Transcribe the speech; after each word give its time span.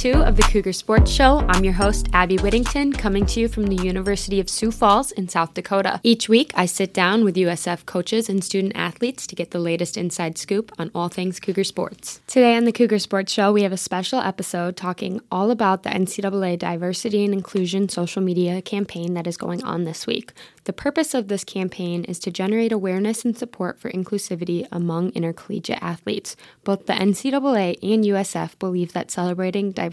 two 0.00 0.22
of 0.22 0.34
the 0.34 0.42
Cougar 0.44 0.72
Sports 0.72 1.10
Show. 1.10 1.44
I'm 1.46 1.62
your 1.62 1.74
host, 1.74 2.08
Abby 2.14 2.38
Whittington, 2.38 2.94
coming 2.94 3.26
to 3.26 3.38
you 3.38 3.48
from 3.48 3.66
the 3.66 3.84
University 3.84 4.40
of 4.40 4.48
Sioux 4.48 4.70
Falls 4.70 5.12
in 5.12 5.28
South 5.28 5.52
Dakota. 5.52 6.00
Each 6.02 6.26
week, 6.26 6.52
I 6.54 6.64
sit 6.64 6.94
down 6.94 7.22
with 7.22 7.36
USF 7.36 7.84
coaches 7.84 8.30
and 8.30 8.42
student 8.42 8.72
athletes 8.74 9.26
to 9.26 9.36
get 9.36 9.50
the 9.50 9.58
latest 9.58 9.98
inside 9.98 10.38
scoop 10.38 10.72
on 10.78 10.90
all 10.94 11.10
things 11.10 11.38
Cougar 11.38 11.64
sports. 11.64 12.22
Today 12.26 12.56
on 12.56 12.64
the 12.64 12.72
Cougar 12.72 12.98
Sports 12.98 13.30
Show, 13.30 13.52
we 13.52 13.62
have 13.62 13.72
a 13.72 13.76
special 13.76 14.20
episode 14.20 14.74
talking 14.74 15.20
all 15.30 15.50
about 15.50 15.82
the 15.82 15.90
NCAA 15.90 16.58
Diversity 16.58 17.22
and 17.22 17.34
Inclusion 17.34 17.90
social 17.90 18.22
media 18.22 18.62
campaign 18.62 19.12
that 19.12 19.26
is 19.26 19.36
going 19.36 19.62
on 19.64 19.84
this 19.84 20.06
week. 20.06 20.32
The 20.64 20.72
purpose 20.74 21.14
of 21.14 21.28
this 21.28 21.42
campaign 21.42 22.04
is 22.04 22.18
to 22.20 22.30
generate 22.30 22.70
awareness 22.70 23.24
and 23.24 23.36
support 23.36 23.78
for 23.78 23.90
inclusivity 23.90 24.68
among 24.70 25.10
intercollegiate 25.10 25.82
athletes. 25.82 26.36
Both 26.64 26.86
the 26.86 26.92
NCAA 26.92 27.76
and 27.82 28.04
USF 28.04 28.58
believe 28.58 28.92
that 28.92 29.10
celebrating 29.10 29.72
diversity, 29.72 29.89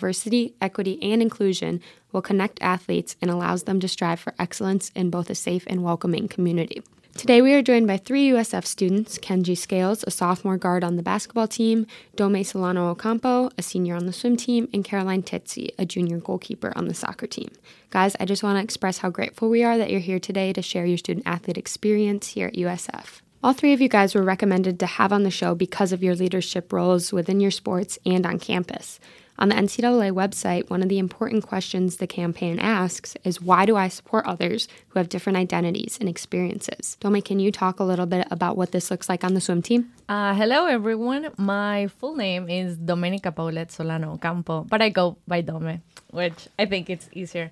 equity, 0.62 1.00
and 1.02 1.22
inclusion 1.22 1.82
will 2.12 2.22
connect 2.22 2.62
athletes 2.62 3.16
and 3.22 3.30
allows 3.32 3.64
them 3.64 3.80
to 3.80 3.88
strive 3.88 4.20
for 4.20 4.34
excellence 4.40 4.92
in 4.96 5.10
both 5.10 5.30
a 5.30 5.36
safe 5.36 5.64
and 5.68 5.84
welcoming 5.84 6.28
community. 6.28 6.82
Today 7.18 7.42
we 7.42 7.56
are 7.56 7.64
joined 7.64 7.88
by 7.88 7.98
three 7.98 8.30
USF 8.30 8.64
students 8.64 9.18
Kenji 9.18 9.58
Scales, 9.58 10.04
a 10.06 10.12
sophomore 10.12 10.58
guard 10.58 10.84
on 10.84 10.98
the 10.98 11.02
basketball 11.04 11.48
team, 11.48 11.88
Dome 12.16 12.44
Solano 12.44 12.92
Ocampo, 12.92 13.50
a 13.58 13.64
senior 13.64 13.96
on 13.96 14.06
the 14.06 14.14
swim 14.14 14.38
team, 14.38 14.70
and 14.72 14.86
Caroline 14.86 15.24
Titze, 15.24 15.74
a 15.80 15.86
junior 15.86 16.20
goalkeeper 16.20 16.72
on 16.76 16.88
the 16.88 16.94
soccer 16.94 17.26
team. 17.26 17.50
Guys, 17.90 18.16
I 18.20 18.26
just 18.26 18.44
want 18.44 18.58
to 18.58 18.64
express 18.64 19.00
how 19.00 19.10
grateful 19.10 19.50
we 19.50 19.64
are 19.64 19.80
that 19.80 19.90
you're 19.90 20.00
here 20.00 20.20
today 20.20 20.54
to 20.54 20.62
share 20.62 20.86
your 20.86 21.00
student 21.00 21.26
athlete 21.26 21.58
experience 21.58 22.28
here 22.28 22.50
at 22.50 22.54
USF. 22.54 23.22
All 23.44 23.54
three 23.54 23.74
of 23.74 23.82
you 23.82 23.90
guys 23.90 24.14
were 24.14 24.22
recommended 24.22 24.80
to 24.80 24.86
have 24.86 25.12
on 25.12 25.24
the 25.24 25.32
show 25.32 25.56
because 25.56 25.92
of 25.92 26.04
your 26.04 26.16
leadership 26.16 26.72
roles 26.72 27.12
within 27.12 27.40
your 27.40 27.50
sports 27.50 27.98
and 28.06 28.28
on 28.28 28.38
campus. 28.38 29.00
On 29.40 29.50
the 29.50 29.56
NCAA 29.56 30.12
website, 30.14 30.68
one 30.70 30.82
of 30.82 30.90
the 30.90 30.98
important 30.98 31.46
questions 31.46 31.98
the 31.98 32.08
campaign 32.08 32.58
asks 32.60 33.16
is 33.24 33.40
why 33.40 33.66
do 33.66 33.76
I 33.76 33.88
support 33.88 34.26
others 34.26 34.68
who 34.90 34.98
have 34.98 35.10
different 35.10 35.38
identities 35.38 35.98
and 36.00 36.10
experiences? 36.10 36.98
Dome, 37.00 37.22
can 37.22 37.40
you 37.40 37.52
talk 37.52 37.80
a 37.80 37.84
little 37.84 38.08
bit 38.08 38.26
about 38.32 38.58
what 38.58 38.72
this 38.72 38.90
looks 38.90 39.08
like 39.08 39.24
on 39.24 39.36
the 39.36 39.42
swim 39.42 39.62
team? 39.62 39.92
Uh, 40.10 40.34
hello, 40.34 40.66
everyone. 40.66 41.30
My 41.38 41.86
full 41.88 42.16
name 42.16 42.50
is 42.50 42.78
Domenica 42.78 43.36
Paulette 43.36 43.72
Solano 43.72 44.14
Ocampo, 44.14 44.64
but 44.64 44.82
I 44.82 44.90
go 44.90 45.18
by 45.28 45.42
Dome, 45.42 45.84
which 46.10 46.48
I 46.58 46.66
think 46.66 46.90
it's 46.90 47.08
easier. 47.14 47.52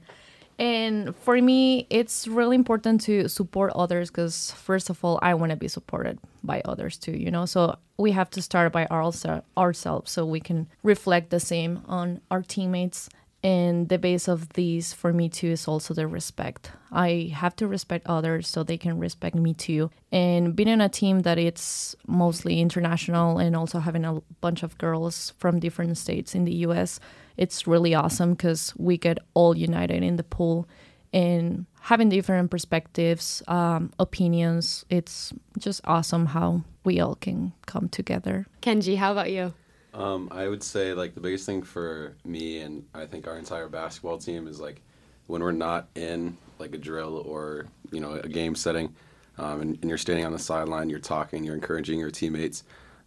And 0.58 1.16
for 1.18 1.42
me, 1.42 1.86
it's 1.90 2.28
really 2.28 2.56
important 2.56 3.02
to 3.02 3.28
support 3.28 3.74
others 3.76 4.10
because, 4.10 4.52
first 4.52 4.90
of 4.90 5.04
all, 5.04 5.20
I 5.22 5.34
want 5.34 5.50
to 5.50 5.58
be 5.58 5.68
supported 5.68 6.18
by 6.44 6.62
others 6.64 6.98
too, 6.98 7.12
you 7.12 7.30
know? 7.30 7.46
So 7.46 7.78
we 7.98 8.12
have 8.12 8.30
to 8.32 8.42
start 8.42 8.72
by 8.72 8.86
our, 8.86 9.12
ourselves 9.58 10.12
so 10.12 10.26
we 10.26 10.40
can 10.40 10.68
reflect 10.84 11.30
the 11.30 11.40
same 11.40 11.82
on 11.88 12.22
our 12.32 12.42
teammates. 12.42 13.10
And 13.46 13.90
the 13.90 14.00
base 14.00 14.28
of 14.28 14.54
these 14.54 14.92
for 14.92 15.14
me 15.14 15.30
too 15.30 15.50
is 15.50 15.68
also 15.68 15.94
the 15.94 16.08
respect. 16.08 16.72
I 16.92 17.32
have 17.32 17.56
to 17.58 17.68
respect 17.68 18.08
others 18.08 18.48
so 18.48 18.64
they 18.64 18.80
can 18.80 18.98
respect 18.98 19.36
me 19.36 19.54
too. 19.54 19.92
And 20.12 20.56
being 20.56 20.68
in 20.68 20.82
a 20.82 20.90
team 20.90 21.20
that 21.20 21.38
it's 21.38 21.96
mostly 22.08 22.60
international 22.60 23.38
and 23.38 23.56
also 23.56 23.78
having 23.78 24.04
a 24.04 24.20
bunch 24.42 24.64
of 24.64 24.76
girls 24.80 25.34
from 25.38 25.60
different 25.60 25.96
states 26.00 26.34
in 26.34 26.46
the 26.46 26.56
US, 26.66 27.00
it's 27.38 27.68
really 27.68 27.94
awesome 27.94 28.32
because 28.34 28.74
we 28.78 28.98
get 28.98 29.20
all 29.36 29.56
united 29.56 30.02
in 30.02 30.16
the 30.16 30.24
pool 30.24 30.68
and 31.14 31.68
having 31.82 32.10
different 32.10 32.50
perspectives, 32.50 33.44
um, 33.48 33.94
opinions. 34.00 34.86
It's 34.90 35.34
just 35.60 35.82
awesome 35.86 36.26
how 36.26 36.64
we 36.84 37.00
all 37.00 37.14
can 37.14 37.54
come 37.68 37.90
together. 37.90 38.48
Kenji, 38.64 38.98
how 38.98 39.12
about 39.12 39.32
you? 39.32 39.54
Um, 39.96 40.28
I 40.30 40.48
would 40.50 40.62
say 40.62 40.94
like 40.94 41.16
the 41.16 41.22
biggest 41.22 41.46
thing 41.46 41.64
for 41.64 42.16
me 42.26 42.60
and 42.60 42.86
I 42.94 43.06
think 43.06 43.28
our 43.28 43.38
entire 43.38 43.70
basketball 43.70 44.18
team 44.18 44.46
is 44.46 44.60
like 44.60 44.82
when 45.28 45.42
we're 45.42 45.54
not 45.54 45.88
in 45.96 46.38
like 46.60 46.76
a 46.76 46.78
drill 46.78 47.24
or 47.26 47.68
you 47.92 48.02
know 48.02 48.14
a 48.14 48.28
game 48.28 48.56
setting, 48.56 48.94
um, 49.38 49.62
and, 49.62 49.78
and, 49.82 49.90
you're 49.90 49.98
standing 49.98 50.26
on 50.26 50.32
the 50.32 50.40
sideline, 50.40 50.90
you're 50.90 51.00
talking, 51.00 51.44
you're 51.44 51.56
encouraging 51.56 52.00
your 52.00 52.12
teammates. 52.12 52.64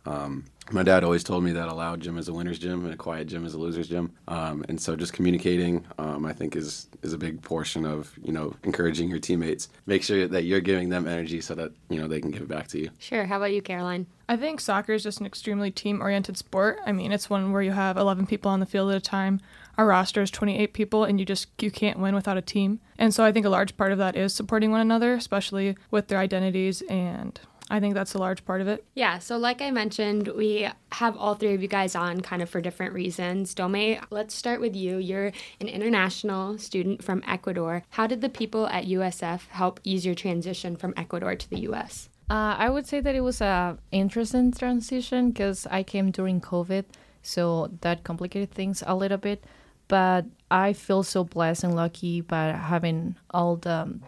Um, 0.07 0.45
my 0.71 0.83
dad 0.83 1.03
always 1.03 1.25
told 1.25 1.45
me 1.45 1.53
that 1.53 1.69
a 1.69 1.75
loud 1.75 2.01
gym 2.01 2.19
is 2.19 2.29
a 2.29 2.33
winner's 2.33 2.59
gym 2.59 2.85
and 2.85 2.93
a 2.93 2.97
quiet 2.97 3.27
gym 3.27 3.45
is 3.47 3.55
a 3.55 3.59
loser's 3.59 3.89
gym. 3.89 4.13
Um, 4.27 4.65
and 4.69 4.81
so 4.81 4.97
just 4.97 5.13
communicating, 5.13 5.87
um, 5.99 6.27
I 6.27 6.33
think, 6.33 6.57
is 6.57 6.89
is 7.03 7.13
a 7.13 7.19
big 7.19 7.41
portion 7.41 7.87
of 7.87 8.13
you 8.23 8.33
know 8.33 8.55
encouraging 8.65 9.09
your 9.09 9.19
teammates. 9.19 9.69
Make 9.87 10.03
sure 10.03 10.29
that 10.29 10.45
you're 10.45 10.61
giving 10.61 10.89
them 10.89 11.07
energy 11.07 11.41
so 11.41 11.55
that 11.55 11.73
you 11.89 12.01
know 12.01 12.07
they 12.07 12.21
can 12.21 12.31
give 12.31 12.43
it 12.43 12.49
back 12.49 12.69
to 12.69 12.79
you. 12.79 12.91
Sure. 12.99 13.25
How 13.25 13.39
about 13.39 13.53
you, 13.53 13.63
Caroline? 13.63 14.07
I 14.29 14.37
think 14.37 14.61
soccer 14.61 14.93
is 14.93 15.03
just 15.03 15.21
an 15.21 15.27
extremely 15.27 15.71
team 15.71 16.03
oriented 16.03 16.37
sport. 16.37 16.79
I 16.85 16.93
mean, 16.93 17.13
it's 17.13 17.31
one 17.31 17.51
where 17.51 17.63
you 17.63 17.73
have 17.73 17.97
11 17.97 18.27
people 18.27 18.51
on 18.51 18.61
the 18.61 18.67
field 18.67 18.91
at 18.91 18.97
a 18.99 19.01
time. 19.01 19.41
Our 19.79 19.87
roster 19.87 20.21
is 20.21 20.31
28 20.31 20.75
people, 20.75 21.05
and 21.05 21.19
you 21.19 21.25
just 21.25 21.49
you 21.63 21.71
can't 21.71 21.99
win 21.99 22.15
without 22.15 22.37
a 22.37 22.43
team. 22.43 22.81
And 22.99 23.15
so 23.15 23.25
I 23.25 23.33
think 23.33 23.47
a 23.47 23.51
large 23.51 23.77
part 23.77 23.93
of 23.93 23.99
that 23.99 24.17
is 24.17 24.35
supporting 24.35 24.71
one 24.71 24.81
another, 24.81 25.15
especially 25.15 25.77
with 25.91 26.09
their 26.09 26.19
identities 26.19 26.83
and 26.83 27.41
I 27.71 27.81
think 27.81 27.95
that's 27.95 28.15
a 28.15 28.19
large 28.19 28.45
part 28.45 28.61
of 28.61 28.69
it. 28.69 28.85
Yeah. 28.95 29.19
So, 29.19 29.37
like 29.37 29.61
I 29.61 29.71
mentioned, 29.71 30.29
we 30.29 30.69
have 30.93 31.17
all 31.17 31.35
three 31.35 31.55
of 31.55 31.61
you 31.61 31.69
guys 31.69 31.95
on 31.95 32.21
kind 32.21 32.41
of 32.41 32.49
for 32.49 32.61
different 32.61 32.95
reasons. 32.95 33.55
Dome, 33.55 33.99
let's 34.11 34.35
start 34.35 34.61
with 34.61 34.75
you. 34.75 34.97
You're 34.97 35.33
an 35.61 35.69
international 35.69 36.59
student 36.59 37.05
from 37.05 37.23
Ecuador. 37.27 37.85
How 37.91 38.07
did 38.07 38.21
the 38.21 38.31
people 38.31 38.67
at 38.69 38.87
USF 38.87 39.49
help 39.49 39.81
ease 39.85 40.07
your 40.07 40.15
transition 40.15 40.77
from 40.77 40.95
Ecuador 40.97 41.35
to 41.35 41.51
the 41.51 41.61
US? 41.69 42.09
Uh, 42.31 42.57
I 42.59 42.69
would 42.71 42.87
say 42.87 43.01
that 43.01 43.15
it 43.15 43.21
was 43.21 43.41
a 43.41 43.79
interesting 43.91 44.53
transition 44.53 45.31
because 45.31 45.67
I 45.71 45.83
came 45.83 46.11
during 46.11 46.41
COVID, 46.41 46.85
so 47.23 47.71
that 47.81 48.05
complicated 48.05 48.51
things 48.51 48.83
a 48.87 48.95
little 48.95 49.19
bit. 49.19 49.45
But 49.89 50.27
I 50.51 50.75
feel 50.75 51.03
so 51.03 51.25
blessed 51.25 51.65
and 51.65 51.75
lucky 51.75 52.21
by 52.21 52.53
having 52.53 53.17
all 53.31 53.57
the 53.57 53.99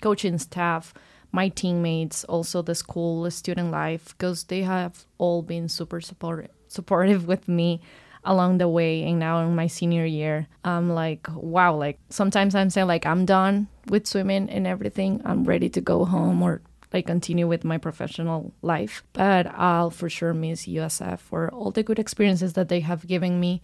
coaching 0.00 0.38
staff 0.38 0.94
my 1.34 1.48
teammates, 1.48 2.22
also 2.24 2.62
the 2.62 2.76
school, 2.76 3.28
student 3.28 3.72
life, 3.72 4.14
because 4.16 4.44
they 4.44 4.62
have 4.62 5.04
all 5.18 5.42
been 5.42 5.68
super 5.68 6.00
support- 6.00 6.50
supportive 6.68 7.26
with 7.32 7.48
me 7.48 7.80
along 8.24 8.58
the 8.58 8.68
way. 8.68 9.02
And 9.02 9.18
now 9.18 9.44
in 9.44 9.54
my 9.56 9.66
senior 9.66 10.06
year, 10.06 10.46
I'm 10.64 10.94
like, 10.94 11.26
wow, 11.34 11.74
like 11.74 11.98
sometimes 12.08 12.54
I'm 12.54 12.70
saying, 12.70 12.86
like, 12.86 13.04
I'm 13.04 13.26
done 13.26 13.66
with 13.88 14.06
swimming 14.06 14.48
and 14.48 14.64
everything. 14.64 15.20
I'm 15.24 15.42
ready 15.44 15.68
to 15.70 15.80
go 15.80 16.04
home 16.04 16.40
or 16.40 16.62
like 16.92 17.06
continue 17.08 17.48
with 17.48 17.64
my 17.64 17.78
professional 17.78 18.54
life. 18.62 19.02
But 19.12 19.48
I'll 19.48 19.90
for 19.90 20.08
sure 20.08 20.32
miss 20.32 20.66
USF 20.68 21.18
for 21.18 21.50
all 21.50 21.72
the 21.72 21.82
good 21.82 21.98
experiences 21.98 22.52
that 22.52 22.68
they 22.68 22.80
have 22.80 23.08
given 23.08 23.40
me 23.40 23.60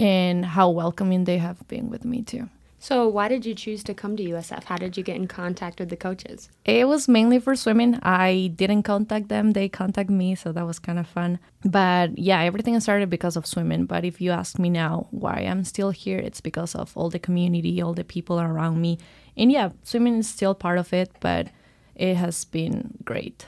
and 0.00 0.46
how 0.46 0.70
welcoming 0.70 1.24
they 1.24 1.36
have 1.36 1.68
been 1.68 1.90
with 1.90 2.06
me 2.06 2.22
too. 2.22 2.48
So, 2.82 3.06
why 3.06 3.28
did 3.28 3.44
you 3.44 3.54
choose 3.54 3.84
to 3.84 3.92
come 3.92 4.16
to 4.16 4.24
USF? 4.24 4.64
How 4.64 4.78
did 4.78 4.96
you 4.96 5.02
get 5.02 5.16
in 5.16 5.28
contact 5.28 5.80
with 5.80 5.90
the 5.90 5.98
coaches? 5.98 6.48
It 6.64 6.88
was 6.88 7.08
mainly 7.08 7.38
for 7.38 7.54
swimming. 7.54 7.98
I 8.02 8.52
didn't 8.56 8.84
contact 8.84 9.28
them, 9.28 9.52
they 9.52 9.68
contacted 9.68 10.16
me, 10.16 10.34
so 10.34 10.50
that 10.52 10.66
was 10.66 10.78
kind 10.78 10.98
of 10.98 11.06
fun. 11.06 11.40
But 11.62 12.18
yeah, 12.18 12.40
everything 12.40 12.80
started 12.80 13.10
because 13.10 13.36
of 13.36 13.46
swimming. 13.46 13.84
But 13.84 14.06
if 14.06 14.18
you 14.18 14.30
ask 14.30 14.58
me 14.58 14.70
now 14.70 15.08
why 15.10 15.40
I'm 15.40 15.62
still 15.64 15.90
here, 15.90 16.18
it's 16.18 16.40
because 16.40 16.74
of 16.74 16.96
all 16.96 17.10
the 17.10 17.18
community, 17.18 17.82
all 17.82 17.92
the 17.92 18.02
people 18.02 18.40
around 18.40 18.80
me. 18.80 18.98
And 19.36 19.52
yeah, 19.52 19.72
swimming 19.82 20.16
is 20.16 20.28
still 20.28 20.54
part 20.54 20.78
of 20.78 20.94
it, 20.94 21.10
but 21.20 21.48
it 21.94 22.14
has 22.16 22.46
been 22.46 22.94
great. 23.04 23.44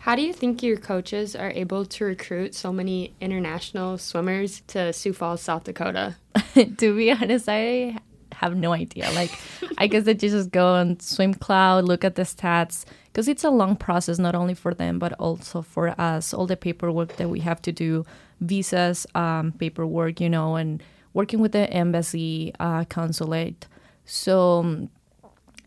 How 0.00 0.14
do 0.14 0.20
you 0.20 0.34
think 0.34 0.62
your 0.62 0.76
coaches 0.76 1.34
are 1.34 1.50
able 1.50 1.86
to 1.86 2.04
recruit 2.04 2.54
so 2.54 2.74
many 2.74 3.14
international 3.22 3.96
swimmers 3.96 4.60
to 4.66 4.92
Sioux 4.92 5.14
Falls, 5.14 5.40
South 5.40 5.64
Dakota? 5.64 6.16
to 6.54 6.94
be 6.94 7.10
honest, 7.10 7.48
I 7.48 7.96
have 8.36 8.56
no 8.56 8.72
idea. 8.72 9.10
Like, 9.12 9.30
I 9.78 9.86
guess 9.86 10.06
you 10.06 10.14
just 10.14 10.50
go 10.50 10.76
and 10.76 10.98
SwimCloud, 10.98 11.86
look 11.86 12.04
at 12.04 12.14
the 12.14 12.22
stats, 12.22 12.84
because 13.06 13.28
it's 13.28 13.44
a 13.44 13.50
long 13.50 13.76
process, 13.76 14.18
not 14.18 14.34
only 14.34 14.54
for 14.54 14.74
them, 14.74 14.98
but 14.98 15.12
also 15.14 15.62
for 15.62 15.98
us. 16.00 16.34
All 16.34 16.46
the 16.46 16.56
paperwork 16.56 17.16
that 17.16 17.28
we 17.28 17.40
have 17.40 17.60
to 17.62 17.72
do, 17.72 18.04
visas, 18.40 19.06
um, 19.14 19.52
paperwork, 19.52 20.20
you 20.20 20.28
know, 20.28 20.56
and 20.56 20.82
working 21.14 21.40
with 21.40 21.52
the 21.52 21.70
embassy, 21.70 22.52
uh, 22.60 22.84
consulate. 22.84 23.66
So 24.04 24.60
um, 24.60 24.90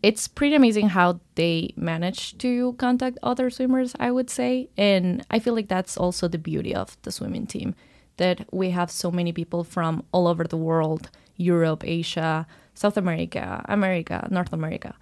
it's 0.02 0.28
pretty 0.28 0.54
amazing 0.54 0.90
how 0.90 1.20
they 1.34 1.74
manage 1.76 2.38
to 2.38 2.74
contact 2.74 3.18
other 3.22 3.50
swimmers, 3.50 3.94
I 3.98 4.10
would 4.12 4.30
say. 4.30 4.68
And 4.76 5.26
I 5.30 5.40
feel 5.40 5.54
like 5.54 5.68
that's 5.68 5.96
also 5.96 6.28
the 6.28 6.38
beauty 6.38 6.74
of 6.74 6.96
the 7.02 7.10
swimming 7.10 7.46
team 7.46 7.74
that 8.16 8.46
we 8.52 8.70
have 8.70 8.90
so 8.90 9.10
many 9.10 9.32
people 9.32 9.64
from 9.64 10.04
all 10.12 10.28
over 10.28 10.44
the 10.44 10.56
world 10.56 11.10
Europe, 11.36 11.82
Asia, 11.86 12.46
South 12.80 12.96
America, 12.96 13.62
America, 13.68 14.26
North 14.30 14.54
America. 14.54 14.94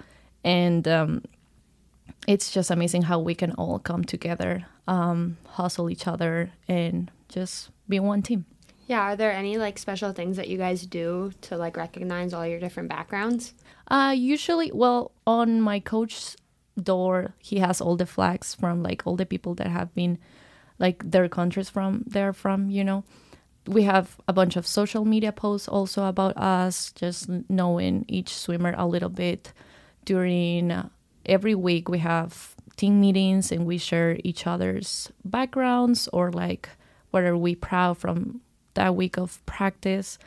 And 0.42 0.88
um, 0.88 1.22
it's 2.26 2.50
just 2.50 2.72
amazing 2.72 3.02
how 3.02 3.20
we 3.20 3.36
can 3.36 3.52
all 3.52 3.78
come 3.78 4.02
together, 4.02 4.66
um, 4.88 5.36
hustle 5.46 5.88
each 5.88 6.08
other, 6.08 6.50
and 6.66 7.08
just 7.28 7.70
be 7.88 8.00
one 8.00 8.22
team. 8.22 8.46
Yeah, 8.88 9.02
are 9.02 9.14
there 9.14 9.30
any 9.30 9.58
like 9.58 9.78
special 9.78 10.12
things 10.12 10.36
that 10.38 10.48
you 10.48 10.58
guys 10.58 10.86
do 10.86 11.30
to 11.42 11.56
like 11.56 11.76
recognize 11.76 12.34
all 12.34 12.44
your 12.44 12.58
different 12.58 12.88
backgrounds? 12.88 13.54
Uh, 13.86 14.12
usually, 14.16 14.72
well, 14.74 15.12
on 15.24 15.60
my 15.60 15.78
coach's 15.78 16.36
door, 16.82 17.34
he 17.38 17.60
has 17.60 17.80
all 17.80 17.94
the 17.94 18.06
flags 18.06 18.56
from 18.56 18.82
like 18.82 19.06
all 19.06 19.14
the 19.14 19.24
people 19.24 19.54
that 19.54 19.68
have 19.68 19.94
been, 19.94 20.18
like 20.80 21.08
their 21.08 21.28
countries 21.28 21.70
from 21.70 22.02
they're 22.08 22.32
from, 22.32 22.70
you 22.70 22.82
know 22.82 23.04
we 23.68 23.82
have 23.82 24.16
a 24.26 24.32
bunch 24.32 24.56
of 24.56 24.66
social 24.66 25.04
media 25.04 25.32
posts 25.32 25.68
also 25.68 26.04
about 26.06 26.36
us, 26.36 26.92
just 26.92 27.28
knowing 27.48 28.04
each 28.08 28.34
swimmer 28.34 28.74
a 28.76 28.86
little 28.86 29.08
bit. 29.08 29.52
During 30.04 30.70
uh, 30.70 30.88
every 31.26 31.54
week, 31.54 31.88
we 31.88 31.98
have 31.98 32.56
team 32.76 33.00
meetings 33.00 33.52
and 33.52 33.66
we 33.66 33.76
share 33.76 34.18
each 34.24 34.46
other's 34.46 35.12
backgrounds 35.24 36.08
or 36.12 36.30
like 36.30 36.70
what 37.10 37.24
are 37.24 37.36
we 37.36 37.54
proud 37.54 37.98
from 37.98 38.40
that 38.74 38.94
week 38.94 39.18
of 39.18 39.44
practice. 39.44 40.18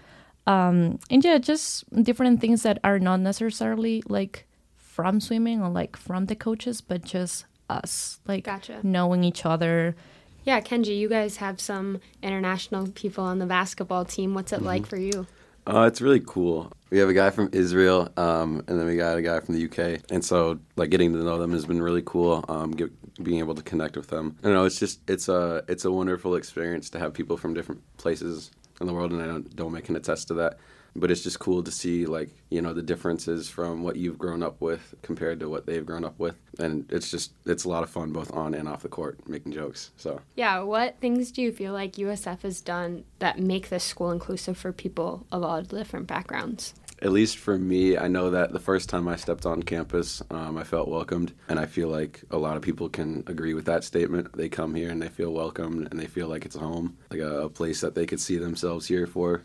Um, 0.45 0.99
and 1.09 1.23
yeah, 1.23 1.37
just 1.37 1.89
different 2.03 2.41
things 2.41 2.63
that 2.63 2.79
are 2.83 2.99
not 2.99 3.19
necessarily 3.21 4.03
like 4.07 4.45
from 4.77 5.19
swimming 5.19 5.61
or 5.61 5.69
like 5.69 5.95
from 5.95 6.25
the 6.25 6.35
coaches, 6.35 6.81
but 6.81 7.03
just 7.03 7.45
us, 7.69 8.19
like 8.27 8.43
Gotcha. 8.43 8.79
knowing 8.83 9.23
each 9.23 9.45
other. 9.45 9.95
Yeah, 10.43 10.59
Kenji, 10.59 10.97
you 10.97 11.07
guys 11.07 11.37
have 11.37 11.61
some 11.61 11.99
international 12.23 12.87
people 12.89 13.23
on 13.23 13.37
the 13.37 13.45
basketball 13.45 14.05
team. 14.05 14.33
What's 14.33 14.51
it 14.51 14.63
like 14.63 14.87
for 14.87 14.97
you? 14.97 15.27
Uh, 15.67 15.85
it's 15.87 16.01
really 16.01 16.21
cool. 16.25 16.71
We 16.89 16.97
have 16.97 17.09
a 17.09 17.13
guy 17.13 17.29
from 17.29 17.49
Israel, 17.53 18.09
um, 18.17 18.63
and 18.67 18.79
then 18.79 18.87
we 18.87 18.97
got 18.97 19.17
a 19.17 19.21
guy 19.21 19.39
from 19.39 19.53
the 19.53 19.65
UK, 19.65 20.01
and 20.09 20.25
so 20.25 20.59
like 20.75 20.89
getting 20.89 21.13
to 21.13 21.19
know 21.19 21.37
them 21.37 21.51
has 21.51 21.65
been 21.65 21.81
really 21.81 22.01
cool. 22.03 22.43
Um, 22.49 22.71
get, 22.71 22.91
being 23.23 23.37
able 23.37 23.53
to 23.53 23.61
connect 23.61 23.95
with 23.95 24.07
them, 24.07 24.35
I 24.39 24.47
don't 24.47 24.53
know. 24.55 24.65
It's 24.65 24.79
just 24.79 24.99
it's 25.07 25.29
a 25.29 25.63
it's 25.67 25.85
a 25.85 25.91
wonderful 25.91 26.35
experience 26.35 26.89
to 26.91 26.99
have 26.99 27.13
people 27.13 27.37
from 27.37 27.53
different 27.53 27.81
places 27.97 28.49
in 28.81 28.87
the 28.87 28.93
world, 28.93 29.11
and 29.11 29.21
I 29.21 29.27
don't 29.27 29.55
don't 29.55 29.79
can 29.83 29.95
attest 29.95 30.27
to 30.29 30.33
that. 30.35 30.57
But 30.95 31.09
it's 31.09 31.23
just 31.23 31.39
cool 31.39 31.63
to 31.63 31.71
see 31.71 32.05
like 32.05 32.29
you 32.49 32.61
know 32.61 32.73
the 32.73 32.81
differences 32.81 33.49
from 33.49 33.83
what 33.83 33.95
you've 33.95 34.17
grown 34.17 34.43
up 34.43 34.59
with 34.59 34.93
compared 35.01 35.39
to 35.39 35.49
what 35.49 35.65
they've 35.65 35.85
grown 35.85 36.03
up 36.03 36.19
with, 36.19 36.35
and 36.59 36.85
it's 36.91 37.09
just 37.09 37.31
it's 37.45 37.63
a 37.63 37.69
lot 37.69 37.83
of 37.83 37.89
fun 37.89 38.11
both 38.11 38.33
on 38.33 38.53
and 38.53 38.67
off 38.67 38.83
the 38.83 38.89
court 38.89 39.27
making 39.27 39.53
jokes. 39.53 39.91
So 39.97 40.21
Yeah, 40.35 40.61
what 40.61 40.99
things 40.99 41.31
do 41.31 41.41
you 41.41 41.51
feel 41.51 41.73
like 41.73 41.93
USF 41.93 42.41
has 42.41 42.61
done 42.61 43.05
that 43.19 43.39
make 43.39 43.69
this 43.69 43.83
school 43.83 44.11
inclusive 44.11 44.57
for 44.57 44.71
people 44.71 45.25
of 45.31 45.43
all 45.43 45.61
different 45.61 46.07
backgrounds? 46.07 46.73
at 47.01 47.11
least 47.11 47.37
for 47.37 47.57
me, 47.57 47.97
I 47.97 48.07
know 48.07 48.29
that 48.29 48.53
the 48.53 48.59
first 48.59 48.87
time 48.87 49.07
I 49.07 49.15
stepped 49.15 49.45
on 49.45 49.63
campus, 49.63 50.21
um, 50.29 50.57
I 50.57 50.63
felt 50.63 50.87
welcomed, 50.87 51.33
and 51.49 51.59
I 51.59 51.65
feel 51.65 51.87
like 51.87 52.21
a 52.29 52.37
lot 52.37 52.55
of 52.55 52.61
people 52.61 52.89
can 52.89 53.23
agree 53.25 53.55
with 53.55 53.65
that 53.65 53.83
statement. 53.83 54.37
They 54.37 54.49
come 54.49 54.75
here 54.75 54.91
and 54.91 55.01
they 55.01 55.09
feel 55.09 55.33
welcomed, 55.33 55.87
and 55.89 55.99
they 55.99 56.05
feel 56.05 56.27
like 56.27 56.45
it's 56.45 56.55
home, 56.55 56.97
like 57.09 57.19
a, 57.19 57.41
a 57.41 57.49
place 57.49 57.81
that 57.81 57.95
they 57.95 58.05
could 58.05 58.19
see 58.19 58.37
themselves 58.37 58.85
here 58.85 59.07
for. 59.07 59.43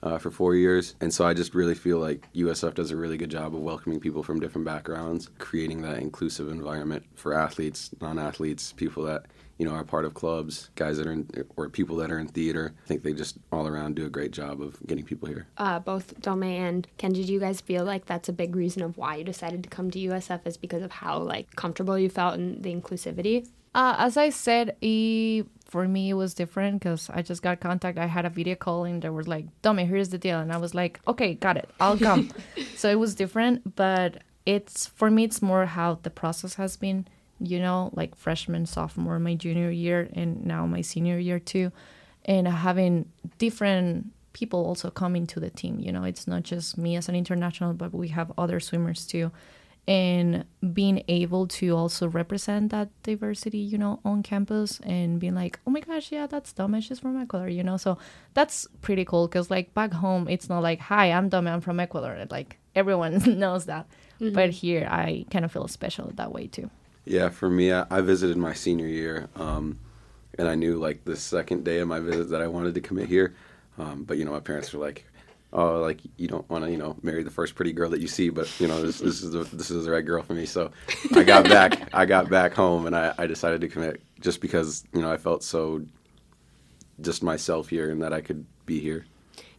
Uh, 0.00 0.16
for 0.16 0.30
four 0.30 0.54
years, 0.54 0.94
and 1.00 1.12
so 1.12 1.26
I 1.26 1.34
just 1.34 1.56
really 1.56 1.74
feel 1.74 1.98
like 1.98 2.32
USF 2.32 2.74
does 2.74 2.92
a 2.92 2.96
really 2.96 3.16
good 3.16 3.30
job 3.30 3.52
of 3.52 3.60
welcoming 3.60 3.98
people 3.98 4.22
from 4.22 4.38
different 4.38 4.64
backgrounds, 4.64 5.28
creating 5.38 5.82
that 5.82 5.98
inclusive 5.98 6.50
environment 6.50 7.04
for 7.16 7.34
athletes, 7.34 7.90
non-athletes, 8.00 8.72
people 8.74 9.02
that 9.04 9.26
you 9.58 9.66
know 9.66 9.72
are 9.72 9.84
part 9.84 10.04
of 10.04 10.14
clubs, 10.14 10.70
guys 10.76 10.96
that 10.98 11.06
are 11.06 11.12
in, 11.12 11.28
or 11.56 11.68
people 11.68 11.96
that 11.96 12.10
are 12.10 12.18
in 12.18 12.28
theater. 12.28 12.74
I 12.84 12.86
think 12.86 13.02
they 13.02 13.12
just 13.12 13.38
all 13.52 13.66
around 13.66 13.96
do 13.96 14.06
a 14.06 14.08
great 14.08 14.30
job 14.30 14.62
of 14.62 14.78
getting 14.86 15.04
people 15.04 15.28
here. 15.28 15.46
Uh, 15.58 15.80
both 15.80 16.18
Dome 16.20 16.44
and 16.44 16.86
Kenji, 16.98 17.26
do 17.26 17.32
you 17.32 17.40
guys 17.40 17.60
feel 17.60 17.84
like 17.84 18.06
that's 18.06 18.28
a 18.28 18.32
big 18.32 18.54
reason 18.54 18.82
of 18.82 18.96
why 18.96 19.16
you 19.16 19.24
decided 19.24 19.62
to 19.64 19.68
come 19.68 19.90
to 19.90 19.98
USF 19.98 20.46
is 20.46 20.56
because 20.56 20.82
of 20.82 20.92
how 20.92 21.18
like 21.18 21.54
comfortable 21.56 21.98
you 21.98 22.08
felt 22.08 22.34
in 22.34 22.62
the 22.62 22.74
inclusivity? 22.74 23.48
Uh, 23.74 23.96
as 23.98 24.16
I 24.16 24.30
said, 24.30 24.76
e 24.80 25.44
for 25.64 25.86
me 25.86 26.10
it 26.10 26.14
was 26.14 26.32
different 26.32 26.80
because 26.80 27.10
I 27.10 27.22
just 27.22 27.42
got 27.42 27.60
contact. 27.60 27.98
I 27.98 28.06
had 28.06 28.24
a 28.24 28.30
video 28.30 28.54
call 28.54 28.84
and 28.84 29.02
they 29.02 29.10
were 29.10 29.24
like, 29.24 29.46
"Dome, 29.62 29.78
here's 29.78 30.08
the 30.08 30.18
deal," 30.18 30.38
and 30.40 30.52
I 30.52 30.56
was 30.56 30.74
like, 30.74 31.00
"Okay, 31.06 31.34
got 31.34 31.56
it, 31.56 31.68
I'll 31.78 31.98
come." 31.98 32.30
so 32.76 32.88
it 32.90 32.98
was 32.98 33.14
different, 33.14 33.76
but 33.76 34.22
it's 34.46 34.86
for 34.86 35.10
me 35.10 35.24
it's 35.24 35.42
more 35.42 35.66
how 35.66 35.98
the 36.02 36.10
process 36.10 36.54
has 36.54 36.76
been. 36.76 37.06
You 37.40 37.60
know, 37.60 37.90
like 37.94 38.16
freshman, 38.16 38.66
sophomore, 38.66 39.20
my 39.20 39.34
junior 39.36 39.70
year, 39.70 40.08
and 40.12 40.44
now 40.44 40.66
my 40.66 40.80
senior 40.80 41.18
year 41.18 41.38
too, 41.38 41.70
and 42.24 42.48
having 42.48 43.12
different 43.38 44.12
people 44.32 44.64
also 44.66 44.90
coming 44.90 45.26
to 45.28 45.40
the 45.40 45.50
team. 45.50 45.78
You 45.78 45.92
know, 45.92 46.02
it's 46.02 46.26
not 46.26 46.42
just 46.42 46.76
me 46.76 46.96
as 46.96 47.08
an 47.08 47.14
international, 47.14 47.74
but 47.74 47.94
we 47.94 48.08
have 48.08 48.32
other 48.36 48.58
swimmers 48.58 49.06
too 49.06 49.30
and 49.88 50.44
being 50.74 51.02
able 51.08 51.46
to 51.46 51.74
also 51.74 52.06
represent 52.06 52.70
that 52.70 52.90
diversity, 53.02 53.56
you 53.56 53.78
know, 53.78 54.00
on 54.04 54.22
campus 54.22 54.80
and 54.80 55.18
being 55.18 55.34
like, 55.34 55.58
oh 55.66 55.70
my 55.70 55.80
gosh, 55.80 56.12
yeah, 56.12 56.26
that's 56.26 56.52
Dome, 56.52 56.78
she's 56.82 56.98
from 56.98 57.18
Ecuador, 57.18 57.48
you 57.48 57.64
know. 57.64 57.78
So 57.78 57.96
that's 58.34 58.68
pretty 58.82 59.06
cool 59.06 59.26
because, 59.28 59.50
like, 59.50 59.72
back 59.72 59.94
home, 59.94 60.28
it's 60.28 60.50
not 60.50 60.62
like, 60.62 60.78
hi, 60.78 61.10
I'm 61.10 61.30
Dome, 61.30 61.48
I'm 61.48 61.62
from 61.62 61.80
Ecuador. 61.80 62.26
Like, 62.30 62.58
everyone 62.74 63.22
knows 63.38 63.64
that. 63.64 63.86
But 64.20 64.50
here, 64.50 64.86
I 64.90 65.24
kind 65.30 65.46
of 65.46 65.52
feel 65.52 65.68
special 65.68 66.12
that 66.16 66.32
way 66.32 66.48
too. 66.48 66.68
Yeah, 67.06 67.30
for 67.30 67.48
me, 67.48 67.72
I, 67.72 67.86
I 67.90 68.02
visited 68.02 68.36
my 68.36 68.52
senior 68.52 68.88
year, 68.88 69.28
um, 69.36 69.78
and 70.38 70.48
I 70.48 70.54
knew 70.54 70.76
like 70.76 71.04
the 71.06 71.16
second 71.16 71.64
day 71.64 71.78
of 71.78 71.88
my 71.88 72.00
visit 72.00 72.28
that 72.28 72.42
I 72.42 72.48
wanted 72.48 72.74
to 72.74 72.82
commit 72.82 73.08
here. 73.08 73.34
Um, 73.78 74.04
but 74.04 74.18
you 74.18 74.26
know, 74.26 74.32
my 74.32 74.40
parents 74.40 74.74
were 74.74 74.84
like, 74.84 75.06
"Oh, 75.52 75.80
like 75.80 76.00
you 76.16 76.28
don't 76.28 76.48
want 76.50 76.64
to, 76.64 76.70
you 76.70 76.76
know, 76.76 76.96
marry 77.02 77.22
the 77.22 77.30
first 77.30 77.54
pretty 77.54 77.72
girl 77.72 77.90
that 77.90 78.00
you 78.00 78.08
see, 78.08 78.28
but 78.30 78.48
you 78.60 78.68
know, 78.68 78.82
this, 78.82 79.00
this 79.00 79.22
is 79.22 79.32
the 79.32 79.44
this 79.56 79.70
is 79.70 79.84
the 79.84 79.90
right 79.90 80.04
girl 80.04 80.22
for 80.22 80.34
me." 80.34 80.46
So 80.46 80.70
I 81.14 81.22
got 81.22 81.44
back, 81.48 81.88
I 81.94 82.06
got 82.06 82.28
back 82.28 82.52
home, 82.52 82.86
and 82.86 82.96
I, 82.96 83.14
I 83.18 83.26
decided 83.26 83.60
to 83.62 83.68
commit 83.68 84.02
just 84.20 84.40
because 84.40 84.84
you 84.92 85.02
know 85.02 85.10
I 85.10 85.16
felt 85.16 85.42
so 85.42 85.82
just 87.00 87.22
myself 87.22 87.68
here 87.68 87.90
and 87.90 88.02
that 88.02 88.12
I 88.12 88.20
could 88.20 88.44
be 88.66 88.80
here. 88.80 89.06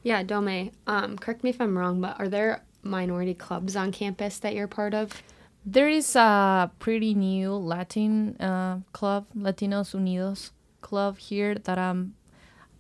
Yeah, 0.04 0.24
Dome, 0.24 0.72
um, 0.88 1.18
correct 1.18 1.44
me 1.44 1.50
if 1.50 1.60
I'm 1.60 1.78
wrong, 1.78 2.00
but 2.00 2.20
are 2.20 2.30
there 2.30 2.64
minority 2.84 3.34
clubs 3.34 3.76
on 3.76 3.92
campus 3.92 4.40
that 4.40 4.54
you're 4.56 4.68
part 4.68 4.94
of? 4.94 5.22
There 5.66 5.90
is 5.90 6.16
a 6.16 6.72
pretty 6.80 7.14
new 7.14 7.54
Latin 7.54 8.38
uh, 8.40 8.80
club, 8.94 9.28
Latinos 9.36 9.94
Unidos 9.94 10.52
club 10.82 11.18
here 11.18 11.56
that 11.56 11.78
I'm. 11.78 12.16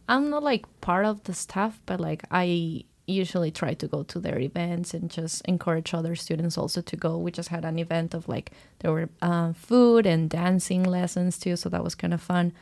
I'm 0.08 0.32
not 0.32 0.42
like 0.42 0.66
part 0.82 1.06
of 1.06 1.26
the 1.26 1.36
staff, 1.36 1.80
but 1.86 2.00
like 2.00 2.24
I 2.32 2.86
usually 3.10 3.52
try 3.52 3.74
to 3.74 3.88
go 3.88 4.04
to 4.04 4.20
their 4.20 4.40
events 4.40 4.94
and 4.94 5.10
just 5.10 5.42
encourage 5.46 5.94
other 5.94 6.16
students 6.16 6.58
also 6.58 6.82
to 6.82 6.96
go. 6.96 7.18
We 7.18 7.32
just 7.32 7.50
had 7.50 7.66
an 7.66 7.80
event 7.80 8.14
of 8.14 8.28
like 8.28 8.52
there 8.80 8.92
were 8.92 9.10
um, 9.22 9.54
food 9.54 10.06
and 10.06 10.30
dancing 10.30 10.84
lessons 10.84 11.38
too, 11.38 11.56
so 11.56 11.70
that 11.70 11.84
was 11.84 11.96
kind 11.96 12.14
of 12.14 12.22
fun. 12.22 12.54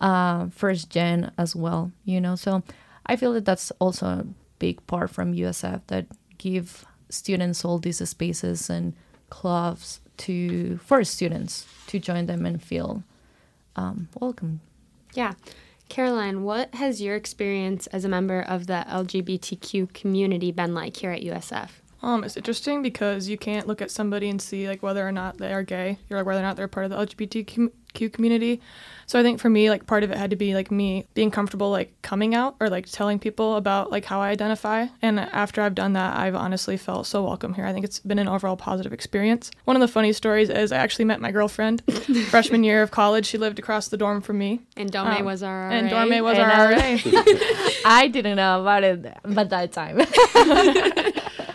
Uh, 0.00 0.48
first 0.48 0.90
gen 0.90 1.32
as 1.38 1.56
well, 1.56 1.92
you 2.04 2.20
know. 2.20 2.36
So 2.36 2.62
I 3.06 3.16
feel 3.16 3.32
that 3.32 3.44
that's 3.44 3.70
also 3.78 4.06
a 4.06 4.26
big 4.58 4.86
part 4.86 5.10
from 5.10 5.34
USF 5.34 5.82
that 5.88 6.06
give 6.38 6.84
students 7.08 7.64
all 7.64 7.78
these 7.78 8.06
spaces 8.08 8.68
and 8.68 8.94
clubs 9.30 10.00
to 10.18 10.78
for 10.78 11.04
students 11.04 11.66
to 11.88 11.98
join 11.98 12.26
them 12.26 12.46
and 12.46 12.62
feel 12.62 13.02
um, 13.76 14.08
welcome. 14.20 14.60
Yeah. 15.14 15.34
Caroline, 15.88 16.42
what 16.42 16.74
has 16.74 17.00
your 17.00 17.14
experience 17.14 17.86
as 17.88 18.04
a 18.04 18.08
member 18.08 18.40
of 18.40 18.66
the 18.66 18.84
LGBTQ 18.88 19.92
community 19.92 20.52
been 20.52 20.74
like 20.74 20.96
here 20.96 21.10
at 21.10 21.22
USF? 21.22 21.70
Um, 22.02 22.24
it's 22.24 22.36
interesting 22.36 22.82
because 22.82 23.28
you 23.28 23.38
can't 23.38 23.66
look 23.66 23.80
at 23.80 23.90
somebody 23.90 24.28
and 24.28 24.40
see 24.40 24.68
like 24.68 24.82
whether 24.82 25.06
or 25.06 25.12
not 25.12 25.38
they 25.38 25.52
are 25.52 25.62
gay. 25.62 25.98
You're 26.08 26.18
like 26.18 26.26
whether 26.26 26.40
or 26.40 26.42
not 26.42 26.56
they're 26.56 26.68
part 26.68 26.84
of 26.84 26.90
the 26.90 26.98
LGBTQ 27.96 28.12
community. 28.12 28.60
So 29.08 29.20
I 29.20 29.22
think 29.22 29.38
for 29.38 29.48
me, 29.48 29.70
like 29.70 29.86
part 29.86 30.02
of 30.02 30.10
it 30.10 30.16
had 30.18 30.30
to 30.30 30.36
be 30.36 30.54
like 30.54 30.72
me 30.72 31.04
being 31.14 31.30
comfortable 31.30 31.70
like 31.70 31.92
coming 32.02 32.34
out 32.34 32.56
or 32.58 32.68
like 32.68 32.90
telling 32.90 33.20
people 33.20 33.54
about 33.54 33.92
like 33.92 34.04
how 34.04 34.20
I 34.20 34.30
identify. 34.30 34.86
And 35.00 35.20
after 35.20 35.62
I've 35.62 35.76
done 35.76 35.92
that, 35.92 36.16
I've 36.16 36.34
honestly 36.34 36.76
felt 36.76 37.06
so 37.06 37.22
welcome 37.22 37.54
here. 37.54 37.64
I 37.66 37.72
think 37.72 37.84
it's 37.84 38.00
been 38.00 38.18
an 38.18 38.26
overall 38.26 38.56
positive 38.56 38.92
experience. 38.92 39.52
One 39.64 39.76
of 39.76 39.80
the 39.80 39.86
funny 39.86 40.12
stories 40.12 40.50
is 40.50 40.72
I 40.72 40.78
actually 40.78 41.04
met 41.04 41.20
my 41.20 41.30
girlfriend 41.30 41.84
freshman 42.30 42.64
year 42.64 42.82
of 42.82 42.90
college. 42.90 43.26
She 43.26 43.38
lived 43.38 43.60
across 43.60 43.86
the 43.88 43.96
dorm 43.96 44.22
from 44.22 44.38
me. 44.38 44.62
And 44.76 44.90
Dome 44.90 45.06
Um, 45.06 45.24
was 45.24 45.44
our 45.44 45.70
And 45.70 45.90
RA. 45.92 46.04
Dome 46.04 46.24
was 46.24 46.38
And, 46.38 46.50
our 46.50 46.70
RA. 46.72 46.98
I 47.84 48.08
didn't 48.12 48.36
know 48.36 48.60
about 48.62 48.82
it 48.82 49.06
at 49.36 49.50
that 49.50 49.70
time. 49.72 50.00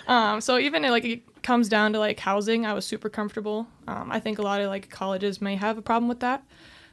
Um, 0.07 0.41
so 0.41 0.57
even 0.57 0.83
like 0.83 1.05
it 1.05 1.21
comes 1.51 1.67
down 1.67 1.91
to 1.91 1.99
like 1.99 2.17
housing, 2.17 2.65
I 2.65 2.71
was 2.71 2.85
super 2.85 3.09
comfortable. 3.09 3.67
Um, 3.85 4.09
I 4.09 4.21
think 4.21 4.39
a 4.39 4.41
lot 4.41 4.61
of 4.61 4.69
like 4.69 4.89
colleges 4.89 5.41
may 5.41 5.57
have 5.57 5.77
a 5.77 5.81
problem 5.81 6.07
with 6.07 6.21
that. 6.21 6.45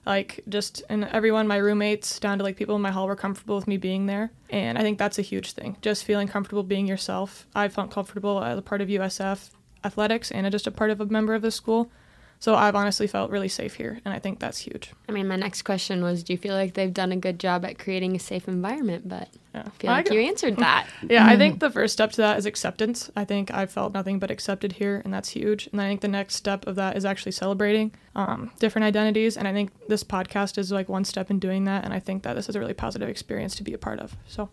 Like 0.05 0.41
just 0.49 0.83
and 0.89 1.05
everyone, 1.05 1.47
my 1.47 1.59
roommates 1.59 2.19
down 2.19 2.39
to 2.39 2.45
like 2.45 2.57
people 2.57 2.75
in 2.75 2.83
my 2.83 2.91
hall 2.91 3.07
were 3.07 3.15
comfortable 3.15 3.55
with 3.55 3.69
me 3.69 3.77
being 3.77 4.07
there, 4.07 4.33
and 4.51 4.77
I 4.77 4.81
think 4.81 4.99
that's 4.99 5.17
a 5.17 5.23
huge 5.23 5.53
thing. 5.53 5.77
Just 5.81 6.03
feeling 6.03 6.27
comfortable 6.27 6.65
being 6.65 6.89
yourself. 6.89 7.47
I 7.55 7.69
felt 7.69 7.93
comfortable 7.93 8.43
as 8.43 8.59
a 8.59 8.63
part 8.63 8.81
of 8.81 8.89
USF 8.89 9.51
athletics 9.85 10.33
and 10.33 10.51
just 10.51 10.67
a 10.67 10.73
part 10.73 10.91
of 10.91 11.01
a 11.01 11.07
member 11.07 11.35
of 11.35 11.43
the 11.43 11.53
school. 11.53 11.93
So 12.41 12.55
I've 12.55 12.77
honestly 12.77 13.09
felt 13.09 13.33
really 13.33 13.49
safe 13.49 13.75
here, 13.75 13.99
and 14.05 14.15
I 14.15 14.21
think 14.21 14.39
that's 14.39 14.59
huge. 14.59 14.93
I 15.09 15.13
mean, 15.13 15.27
my 15.27 15.35
next 15.35 15.63
question 15.63 16.03
was 16.05 16.23
Do 16.23 16.33
you 16.33 16.39
feel 16.39 16.55
like 16.55 16.75
they've 16.75 16.95
done 16.95 17.11
a 17.11 17.17
good 17.17 17.41
job 17.41 17.65
at 17.65 17.81
creating 17.81 18.15
a 18.15 18.21
safe 18.21 18.47
environment? 18.47 19.09
But 19.09 19.29
Yeah. 19.53 19.63
I 19.67 19.71
feel 19.71 19.91
like 19.91 20.11
I- 20.13 20.15
you 20.15 20.21
answered 20.21 20.57
that. 20.59 20.87
Yeah, 21.09 21.27
I 21.27 21.37
think 21.37 21.59
the 21.59 21.69
first 21.69 21.93
step 21.95 22.13
to 22.13 22.19
that 22.19 22.39
is 22.39 22.47
acceptance. 22.47 23.11
I 23.17 23.25
think 23.25 23.53
I've 23.53 23.73
felt 23.73 23.93
nothing 23.93 24.21
but 24.21 24.31
accepted 24.31 24.75
here, 24.75 25.03
and 25.05 25.13
that's 25.13 25.31
huge. 25.31 25.69
And 25.73 25.81
I 25.81 25.89
think 25.89 26.01
the 26.01 26.07
next 26.09 26.37
step 26.37 26.65
of 26.69 26.77
that 26.77 26.97
is 26.97 27.05
actually 27.05 27.33
celebrating 27.33 27.91
um, 28.15 28.53
different 28.61 28.85
identities. 28.85 29.37
And 29.37 29.49
I 29.49 29.53
think 29.53 29.71
this 29.89 30.05
podcast 30.05 30.59
is 30.59 30.71
like 30.71 30.89
one 30.89 31.05
step 31.05 31.31
in 31.33 31.41
doing 31.41 31.65
that. 31.65 31.85
And 31.85 31.93
I 31.93 31.99
think 31.99 32.23
that 32.23 32.35
this 32.35 32.49
is 32.49 32.55
a 32.55 32.61
really 32.61 32.75
positive 32.75 33.09
experience 33.09 33.57
to 33.57 33.65
be 33.65 33.73
a 33.73 33.79
part 33.79 33.99
of. 33.99 34.17
So, 34.29 34.49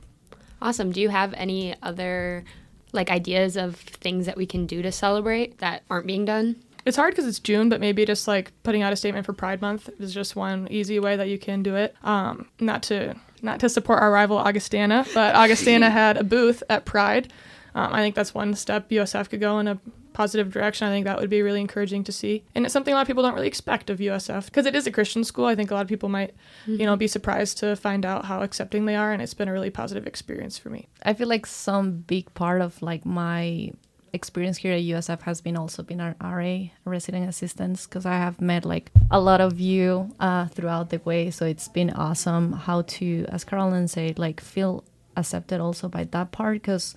Awesome. 0.61 0.91
Do 0.91 1.01
you 1.01 1.09
have 1.09 1.33
any 1.35 1.75
other 1.83 2.45
like 2.93 3.11
ideas 3.11 3.57
of 3.57 3.75
things 3.75 4.25
that 4.25 4.37
we 4.37 4.45
can 4.47 4.65
do 4.65 4.81
to 4.81 4.91
celebrate 4.91 5.59
that 5.59 5.83
aren't 5.89 6.07
being 6.07 6.25
done? 6.25 6.55
It's 6.85 6.97
hard 6.97 7.11
because 7.11 7.25
it's 7.25 7.39
June, 7.39 7.69
but 7.69 7.79
maybe 7.79 8.05
just 8.05 8.27
like 8.27 8.51
putting 8.63 8.83
out 8.83 8.93
a 8.93 8.95
statement 8.95 9.25
for 9.25 9.33
Pride 9.33 9.61
Month 9.61 9.89
is 9.99 10.13
just 10.13 10.35
one 10.35 10.67
easy 10.69 10.99
way 10.99 11.15
that 11.15 11.29
you 11.29 11.39
can 11.39 11.63
do 11.63 11.75
it. 11.75 11.95
Um, 12.03 12.47
not 12.59 12.83
to 12.83 13.15
not 13.41 13.59
to 13.59 13.69
support 13.69 14.01
our 14.01 14.11
rival 14.11 14.37
Augustana, 14.37 15.05
but 15.13 15.35
Augustana 15.35 15.89
had 15.89 16.17
a 16.17 16.23
booth 16.23 16.63
at 16.69 16.85
Pride. 16.85 17.31
Um, 17.73 17.93
I 17.93 18.01
think 18.01 18.15
that's 18.15 18.33
one 18.33 18.53
step 18.53 18.89
USF 18.89 19.29
could 19.29 19.41
go 19.41 19.59
in 19.59 19.67
a 19.67 19.79
positive 20.13 20.51
direction. 20.51 20.87
I 20.87 20.91
think 20.91 21.05
that 21.05 21.19
would 21.19 21.29
be 21.29 21.41
really 21.41 21.59
encouraging 21.59 22.03
to 22.05 22.11
see. 22.11 22.45
And 22.55 22.65
it's 22.65 22.71
something 22.71 22.93
a 22.93 22.95
lot 22.95 23.01
of 23.01 23.07
people 23.07 23.21
don't 23.21 23.35
really 23.35 23.47
expect 23.47 23.89
of 23.89 23.99
USF 23.99 24.45
because 24.45 24.65
it 24.65 24.73
is 24.73 24.87
a 24.87 24.91
Christian 24.91 25.23
school. 25.23 25.45
I 25.45 25.55
think 25.55 25.69
a 25.69 25.73
lot 25.73 25.81
of 25.81 25.87
people 25.87 26.09
might, 26.09 26.33
mm-hmm. 26.63 26.79
you 26.79 26.85
know, 26.85 26.95
be 26.95 27.07
surprised 27.07 27.57
to 27.59 27.75
find 27.75 28.05
out 28.05 28.25
how 28.25 28.41
accepting 28.41 28.85
they 28.85 28.95
are. 28.95 29.11
And 29.11 29.21
it's 29.21 29.33
been 29.33 29.49
a 29.49 29.53
really 29.53 29.69
positive 29.69 30.07
experience 30.07 30.57
for 30.57 30.69
me. 30.69 30.87
I 31.03 31.13
feel 31.13 31.27
like 31.27 31.45
some 31.45 31.91
big 31.91 32.33
part 32.33 32.61
of 32.61 32.81
like 32.81 33.05
my 33.05 33.71
experience 34.15 34.57
here 34.57 34.73
at 34.73 34.81
USF 34.81 35.21
has 35.21 35.41
been 35.41 35.55
also 35.55 35.83
been 35.83 36.01
our 36.01 36.15
RA 36.19 36.69
resident 36.85 37.29
assistants 37.29 37.85
because 37.85 38.05
I 38.05 38.13
have 38.13 38.41
met 38.41 38.65
like 38.65 38.91
a 39.11 39.19
lot 39.19 39.41
of 39.41 39.59
you 39.59 40.09
uh, 40.19 40.47
throughout 40.47 40.89
the 40.89 40.99
way. 41.05 41.29
So 41.29 41.45
it's 41.45 41.67
been 41.67 41.91
awesome 41.91 42.53
how 42.53 42.81
to, 42.81 43.25
as 43.29 43.43
Carolyn 43.43 43.87
said, 43.87 44.17
like 44.17 44.41
feel 44.41 44.83
accepted 45.15 45.61
also 45.61 45.87
by 45.87 46.05
that 46.05 46.31
part 46.31 46.61
because 46.61 46.95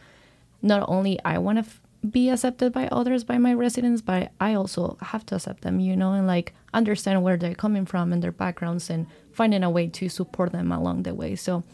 not 0.62 0.88
only 0.88 1.18
I 1.24 1.38
want 1.38 1.58
to 1.58 1.64
f- 1.64 1.80
be 2.08 2.30
accepted 2.30 2.72
by 2.72 2.88
others 2.88 3.24
by 3.24 3.38
my 3.38 3.52
residents, 3.52 4.00
but 4.00 4.32
I 4.40 4.54
also 4.54 4.96
have 5.02 5.26
to 5.26 5.34
accept 5.34 5.62
them, 5.62 5.80
you 5.80 5.96
know, 5.96 6.12
and 6.12 6.26
like 6.26 6.54
understand 6.72 7.22
where 7.22 7.36
they're 7.36 7.54
coming 7.54 7.86
from 7.86 8.12
and 8.12 8.22
their 8.22 8.32
backgrounds 8.32 8.88
and 8.88 9.06
finding 9.32 9.62
a 9.62 9.70
way 9.70 9.88
to 9.88 10.08
support 10.08 10.52
them 10.52 10.72
along 10.72 11.02
the 11.02 11.14
way. 11.14 11.34
So 11.34 11.64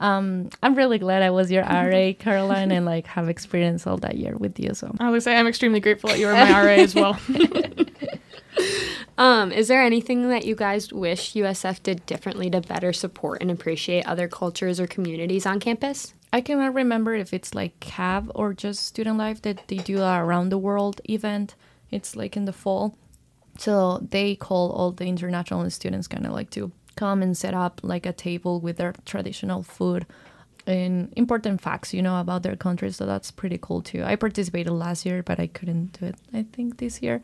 um, 0.00 0.50
I'm 0.62 0.74
really 0.74 0.98
glad 0.98 1.22
I 1.22 1.30
was 1.30 1.50
your 1.50 1.62
RA, 1.62 2.12
Caroline, 2.18 2.72
and 2.72 2.84
like 2.84 3.06
have 3.06 3.28
experienced 3.28 3.86
all 3.86 3.98
that 3.98 4.16
year 4.16 4.36
with 4.36 4.58
you. 4.58 4.74
So 4.74 4.94
I 4.98 5.10
would 5.10 5.22
say 5.22 5.36
I'm 5.36 5.46
extremely 5.46 5.80
grateful 5.80 6.10
that 6.10 6.18
you 6.18 6.26
were 6.26 6.32
my 6.32 6.50
RA 6.50 6.72
as 6.72 6.94
well. 6.94 7.18
um, 9.18 9.52
is 9.52 9.68
there 9.68 9.82
anything 9.82 10.28
that 10.30 10.44
you 10.44 10.54
guys 10.54 10.92
wish 10.92 11.34
USF 11.34 11.82
did 11.82 12.04
differently 12.06 12.50
to 12.50 12.60
better 12.60 12.92
support 12.92 13.40
and 13.40 13.50
appreciate 13.50 14.06
other 14.06 14.28
cultures 14.28 14.80
or 14.80 14.86
communities 14.86 15.46
on 15.46 15.60
campus? 15.60 16.14
I 16.32 16.40
cannot 16.40 16.74
remember 16.74 17.14
if 17.14 17.34
it's 17.34 17.54
like 17.54 17.78
CAV 17.80 18.32
or 18.34 18.54
just 18.54 18.86
Student 18.86 19.18
Life 19.18 19.42
that 19.42 19.68
they 19.68 19.76
do 19.76 20.00
a 20.00 20.24
around 20.24 20.48
the 20.48 20.58
world 20.58 21.00
event. 21.08 21.54
It's 21.90 22.16
like 22.16 22.36
in 22.36 22.46
the 22.46 22.52
fall. 22.52 22.96
So 23.58 23.98
they 24.10 24.34
call 24.34 24.70
all 24.72 24.92
the 24.92 25.04
international 25.04 25.68
students 25.70 26.08
kind 26.08 26.26
of 26.26 26.32
like 26.32 26.48
to 26.50 26.72
come 26.96 27.22
and 27.22 27.36
set 27.36 27.54
up 27.54 27.80
like 27.82 28.06
a 28.06 28.12
table 28.12 28.60
with 28.60 28.76
their 28.76 28.94
traditional 29.04 29.62
food 29.62 30.06
and 30.66 31.12
important 31.16 31.60
facts, 31.60 31.92
you 31.92 32.02
know, 32.02 32.20
about 32.20 32.42
their 32.42 32.56
country. 32.56 32.90
So 32.92 33.06
that's 33.06 33.30
pretty 33.30 33.58
cool 33.60 33.82
too. 33.82 34.04
I 34.04 34.16
participated 34.16 34.72
last 34.72 35.04
year, 35.04 35.22
but 35.22 35.40
I 35.40 35.48
couldn't 35.48 35.98
do 35.98 36.06
it, 36.06 36.16
I 36.32 36.44
think, 36.52 36.78
this 36.78 37.02
year. 37.02 37.20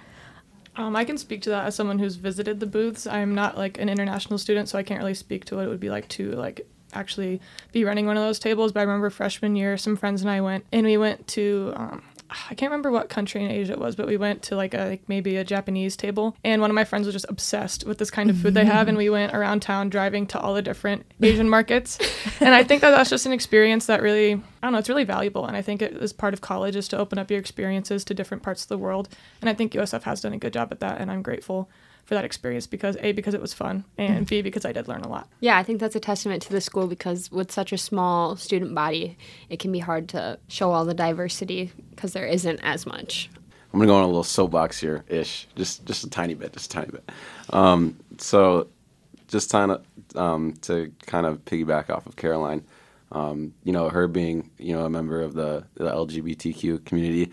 Um, 0.77 0.95
I 0.95 1.05
can 1.05 1.19
speak 1.19 1.43
to 1.43 1.51
that 1.51 1.67
as 1.67 1.75
someone 1.75 1.99
who's 1.99 2.15
visited 2.15 2.61
the 2.61 2.67
booths. 2.67 3.07
I'm 3.07 3.35
not 3.35 3.59
like 3.59 3.79
an 3.79 3.89
international 3.89 4.39
student, 4.39 4.69
so 4.69 4.79
I 4.79 4.85
can't 4.85 5.01
really 5.01 5.15
speak 5.15 5.45
to 5.47 5.57
what 5.57 5.65
it 5.65 5.69
would 5.69 5.81
be 5.81 5.91
like 5.91 6.09
to 6.11 6.33
like 6.33 6.67
actually 6.93 7.41
be 7.73 7.85
running 7.85 8.07
one 8.07 8.17
of 8.17 8.23
those 8.23 8.39
tables. 8.39 8.73
But 8.73 8.81
I 8.81 8.83
remember 8.85 9.11
freshman 9.11 9.57
year, 9.57 9.77
some 9.77 9.97
friends 9.97 10.23
and 10.23 10.31
I 10.31 10.41
went, 10.41 10.65
and 10.73 10.87
we 10.87 10.97
went 10.97 11.27
to 11.29 11.73
um, 11.75 12.03
I 12.31 12.55
can't 12.55 12.71
remember 12.71 12.91
what 12.91 13.09
country 13.09 13.43
in 13.43 13.51
Asia 13.51 13.73
it 13.73 13.79
was, 13.79 13.97
but 13.97 14.07
we 14.07 14.17
went 14.17 14.43
to 14.45 14.57
like 14.57 14.75
a 14.75 14.85
like 14.89 15.09
maybe 15.09 15.37
a 15.37 15.45
Japanese 15.45 15.97
table, 15.97 16.37
and 16.45 16.61
one 16.61 16.71
of 16.71 16.75
my 16.75 16.85
friends 16.85 17.07
was 17.07 17.15
just 17.15 17.27
obsessed 17.29 17.87
with 17.87 17.99
this 17.99 18.11
kind 18.11 18.29
of 18.29 18.37
food 18.37 18.55
they 18.55 18.65
have, 18.65 18.89
and 18.89 18.99
we 18.99 19.09
went 19.09 19.35
around 19.35 19.61
town 19.61 19.89
driving 19.89 20.27
to 20.29 20.41
all 20.41 20.55
the 20.55 20.63
different 20.63 21.07
Asian 21.23 21.49
markets, 21.49 21.99
and 22.41 22.55
I 22.55 22.65
think 22.65 22.83
that 22.83 22.91
that's 22.91 23.11
just 23.11 23.27
an 23.27 23.33
experience 23.33 23.87
that 23.87 24.03
really 24.03 24.35
I 24.35 24.41
don't 24.63 24.73
know, 24.73 24.79
it's 24.79 24.89
really 24.89 25.05
valuable, 25.05 25.47
and 25.47 25.57
I 25.57 25.63
think 25.63 25.81
it 25.81 25.93
is 25.95 26.13
part 26.13 26.35
of 26.35 26.41
college 26.41 26.77
is 26.77 26.89
to 26.89 26.99
open 26.99 27.19
up 27.19 27.31
your 27.31 27.41
experiences 27.41 28.05
to 28.05 28.15
different 28.15 28.43
parts 28.43 28.63
of 28.63 28.69
the 28.69 28.79
world, 28.79 29.09
and 29.41 29.49
I 29.49 29.55
think 29.55 29.73
USF 29.73 30.03
has 30.03 30.21
done 30.21 30.33
a 30.33 30.39
good 30.39 30.53
job 30.53 30.69
at 30.71 30.81
that, 30.81 31.01
and 31.01 31.11
I'm 31.11 31.23
grateful 31.23 31.71
for 32.09 32.15
that 32.15 32.25
experience 32.25 32.67
because 32.67 32.97
a 33.03 33.13
because 33.13 33.35
it 33.35 33.41
was 33.41 33.53
fun 33.53 33.85
and 33.99 34.27
b 34.27 34.41
because 34.41 34.65
I 34.65 34.73
did 34.73 34.89
learn 34.89 35.03
a 35.03 35.09
lot. 35.09 35.29
Yeah, 35.41 35.59
I 35.59 35.63
think 35.63 35.79
that's 35.79 35.95
a 35.95 36.01
testament 36.01 36.41
to 36.45 36.51
the 36.51 36.63
school 36.63 36.87
because 36.87 37.31
with 37.31 37.53
such 37.53 37.71
a 37.71 37.77
small 37.77 38.35
student 38.35 38.75
body, 38.75 39.19
it 39.51 39.59
can 39.59 39.71
be 39.71 39.81
hard 39.81 40.09
to 40.11 40.39
show 40.49 40.73
all 40.73 40.87
the 40.87 40.95
diversity 40.95 41.71
because 41.91 42.15
there 42.15 42.25
isn't 42.25 42.61
as 42.61 42.87
much. 42.87 43.29
I'm 43.75 43.79
gonna 43.79 43.91
go 43.91 43.97
on 43.97 44.05
a 44.05 44.07
little 44.07 44.25
soapbox 44.25 44.81
here, 44.81 45.05
ish, 45.09 45.49
just 45.55 45.85
just 45.85 46.03
a 46.03 46.09
tiny 46.09 46.33
bit, 46.33 46.55
just 46.55 46.73
a 46.73 46.77
tiny 46.77 46.93
bit. 46.93 47.11
Um, 47.51 47.99
so, 48.17 48.69
just 49.29 49.53
kind 49.53 49.71
of 49.71 49.85
um, 50.17 50.55
to 50.63 50.91
kind 51.05 51.27
of 51.27 51.45
piggyback 51.45 51.91
off 51.91 52.07
of 52.07 52.17
Caroline, 52.17 52.65
um, 53.13 53.53
you 53.65 53.73
know, 53.73 53.91
her 53.91 54.09
being 54.09 54.49
you 54.57 54.75
know 54.75 54.87
a 54.87 54.89
member 54.89 55.21
of 55.21 55.35
the, 55.35 55.63
the 55.75 55.91
LGBTQ 55.91 56.87
community, 56.87 57.31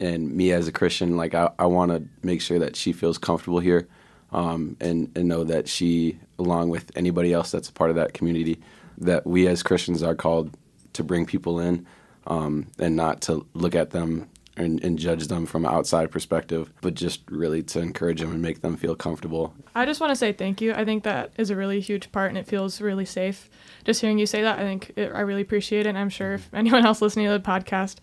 and 0.00 0.34
me 0.34 0.50
as 0.50 0.66
a 0.66 0.72
Christian, 0.72 1.18
like 1.18 1.34
I, 1.34 1.50
I 1.58 1.66
want 1.66 1.92
to 1.92 2.04
make 2.26 2.40
sure 2.40 2.58
that 2.58 2.74
she 2.74 2.94
feels 2.94 3.18
comfortable 3.18 3.60
here 3.60 3.86
um, 4.34 4.76
and, 4.80 5.10
and 5.16 5.28
know 5.28 5.44
that 5.44 5.68
she, 5.68 6.18
along 6.38 6.68
with 6.68 6.90
anybody 6.96 7.32
else 7.32 7.52
that's 7.52 7.68
a 7.68 7.72
part 7.72 7.90
of 7.90 7.96
that 7.96 8.12
community, 8.12 8.60
that 8.98 9.24
we 9.26 9.46
as 9.46 9.62
Christians 9.62 10.02
are 10.02 10.14
called 10.14 10.56
to 10.92 11.04
bring 11.04 11.24
people 11.24 11.60
in 11.60 11.86
um, 12.26 12.66
and 12.78 12.96
not 12.96 13.20
to 13.22 13.46
look 13.54 13.74
at 13.74 13.90
them 13.90 14.28
and, 14.56 14.82
and, 14.84 15.00
judge 15.00 15.26
them 15.26 15.46
from 15.46 15.64
an 15.64 15.74
outside 15.74 16.12
perspective, 16.12 16.72
but 16.80 16.94
just 16.94 17.22
really 17.28 17.60
to 17.60 17.80
encourage 17.80 18.20
them 18.20 18.30
and 18.30 18.40
make 18.40 18.60
them 18.60 18.76
feel 18.76 18.94
comfortable. 18.94 19.52
I 19.74 19.84
just 19.84 20.00
want 20.00 20.12
to 20.12 20.16
say 20.16 20.32
thank 20.32 20.60
you. 20.60 20.72
I 20.72 20.84
think 20.84 21.02
that 21.02 21.32
is 21.36 21.50
a 21.50 21.56
really 21.56 21.80
huge 21.80 22.12
part, 22.12 22.28
and 22.28 22.38
it 22.38 22.46
feels 22.46 22.80
really 22.80 23.04
safe. 23.04 23.50
Just 23.84 24.00
hearing 24.00 24.16
you 24.16 24.26
say 24.26 24.42
that, 24.42 24.60
I 24.60 24.62
think 24.62 24.92
it, 24.94 25.10
I 25.12 25.22
really 25.22 25.42
appreciate 25.42 25.86
it. 25.86 25.88
And 25.88 25.98
I'm 25.98 26.08
sure 26.08 26.34
if 26.34 26.54
anyone 26.54 26.86
else 26.86 27.02
listening 27.02 27.26
to 27.26 27.32
the 27.32 27.40
podcast 27.40 27.96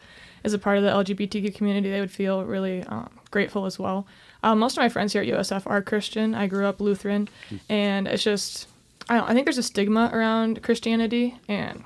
is 0.44 0.54
a 0.54 0.60
part 0.60 0.78
of 0.78 0.84
the 0.84 0.90
LGBTQ 0.90 1.56
community, 1.56 1.90
they 1.90 2.02
would 2.02 2.12
feel 2.12 2.44
really 2.44 2.84
um, 2.84 3.10
grateful 3.32 3.66
as 3.66 3.80
well. 3.80 4.06
Um, 4.44 4.60
most 4.60 4.78
of 4.78 4.82
my 4.82 4.90
friends 4.90 5.14
here 5.14 5.22
at 5.22 5.28
USF 5.28 5.64
are 5.66 5.82
Christian. 5.82 6.34
I 6.34 6.48
grew 6.48 6.66
up 6.66 6.82
Lutheran, 6.82 7.30
and 7.70 8.08
it's 8.08 8.24
just 8.24 8.68
I 9.10 9.18
don't. 9.18 9.30
I 9.30 9.34
think 9.34 9.46
there's 9.46 9.58
a 9.58 9.64
stigma 9.64 10.10
around 10.14 10.64
Christianity 10.64 11.38
and 11.48 11.84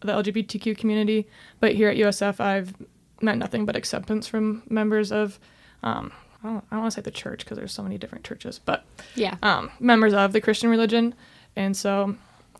the 0.00 0.12
LGBTQ 0.12 0.78
community, 0.78 1.28
but 1.60 1.74
here 1.74 1.88
at 1.88 1.96
USF, 1.96 2.40
I've 2.40 2.74
met 3.20 3.36
nothing 3.36 3.66
but 3.66 3.76
acceptance 3.76 4.26
from 4.26 4.62
members 4.68 5.12
of. 5.12 5.38
Um, 5.82 6.12
I 6.42 6.46
don't, 6.46 6.70
don't 6.70 6.80
want 6.80 6.92
to 6.92 6.96
say 6.96 7.02
the 7.02 7.10
church 7.10 7.40
because 7.44 7.58
there's 7.58 7.72
so 7.72 7.82
many 7.82 7.98
different 7.98 8.24
churches, 8.24 8.60
but 8.64 8.84
yeah, 9.16 9.36
um, 9.42 9.70
members 9.80 10.14
of 10.14 10.32
the 10.32 10.40
Christian 10.40 10.70
religion, 10.70 11.14
and 11.56 11.76
so 11.76 12.14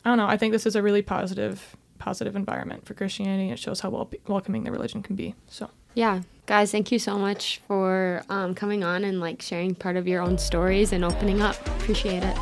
I 0.05 0.11
don't 0.11 0.19
know. 0.19 0.27
I 0.27 0.37
think 0.37 0.53
this 0.53 0.67
is 0.67 0.77
a 0.77 0.83
really 0.83 1.03
positive 1.03 1.77
positive 1.99 2.37
environment 2.37 2.87
for 2.87 2.95
Christianity. 2.95 3.51
It 3.51 3.59
shows 3.59 3.81
how 3.81 3.91
wel- 3.91 4.11
welcoming 4.27 4.65
the 4.65 4.71
religion 4.73 5.03
can 5.03 5.17
be. 5.17 5.35
So 5.49 5.71
yeah, 5.99 6.23
guys, 6.47 6.71
thank 6.71 6.93
you 6.93 6.99
so 7.01 7.19
much 7.19 7.61
for 7.67 8.23
um, 8.29 8.55
coming 8.55 8.85
on 8.85 9.03
and 9.03 9.19
like 9.19 9.43
sharing 9.43 9.75
part 9.75 9.97
of 9.97 10.07
your 10.07 10.23
own 10.23 10.39
stories 10.39 10.93
and 10.93 11.05
opening 11.05 11.43
up. 11.43 11.57
Appreciate 11.67 12.23
it. 12.23 12.37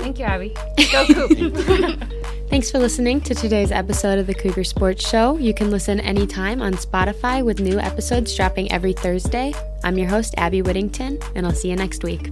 Thank 0.00 0.18
you, 0.18 0.26
Abby. 0.26 0.54
Go 0.92 1.06
Coop. 1.28 2.04
Thanks 2.50 2.70
for 2.70 2.78
listening 2.78 3.22
to 3.22 3.34
today's 3.34 3.72
episode 3.72 4.18
of 4.18 4.26
the 4.26 4.34
Cougar 4.34 4.64
Sports 4.64 5.08
Show. 5.08 5.38
You 5.38 5.54
can 5.54 5.70
listen 5.70 6.00
anytime 6.00 6.60
on 6.60 6.74
Spotify 6.74 7.42
with 7.42 7.60
new 7.60 7.78
episodes 7.78 8.36
dropping 8.36 8.70
every 8.70 8.92
Thursday. 8.92 9.54
I'm 9.82 9.96
your 9.96 10.08
host, 10.08 10.34
Abby 10.36 10.60
Whittington, 10.60 11.18
and 11.34 11.46
I'll 11.46 11.54
see 11.54 11.70
you 11.70 11.76
next 11.76 12.04
week. 12.04 12.30